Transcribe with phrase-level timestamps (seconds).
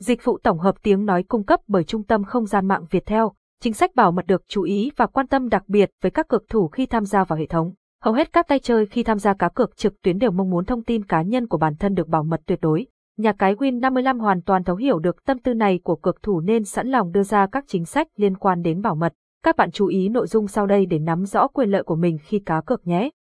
[0.00, 3.22] Dịch vụ tổng hợp tiếng nói cung cấp bởi Trung tâm Không gian mạng Viettel.
[3.60, 6.48] Chính sách bảo mật được chú ý và quan tâm đặc biệt với các cược
[6.48, 7.72] thủ khi tham gia vào hệ thống.
[8.02, 10.64] Hầu hết các tay chơi khi tham gia cá cược trực tuyến đều mong muốn
[10.64, 12.86] thông tin cá nhân của bản thân được bảo mật tuyệt đối.
[13.18, 16.64] Nhà cái Win55 hoàn toàn thấu hiểu được tâm tư này của cược thủ nên
[16.64, 19.12] sẵn lòng đưa ra các chính sách liên quan đến bảo mật.
[19.44, 22.18] Các bạn chú ý nội dung sau đây để nắm rõ quyền lợi của mình
[22.22, 23.10] khi cá cược nhé.